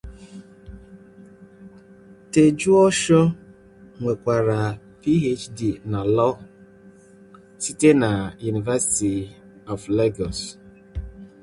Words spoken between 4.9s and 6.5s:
Ph.D. na law